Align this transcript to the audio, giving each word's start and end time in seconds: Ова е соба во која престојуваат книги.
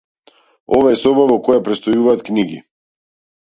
Ова 0.77 0.93
е 0.93 0.97
соба 1.03 1.27
во 1.33 1.39
која 1.49 1.63
престојуваат 1.69 2.27
книги. 2.33 2.61